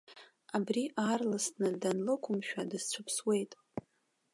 [0.57, 3.51] Абри аарласны ианлықәымшәа, дысцәыԥсуеит!